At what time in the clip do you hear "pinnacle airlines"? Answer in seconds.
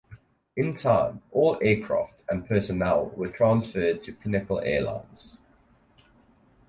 4.13-5.37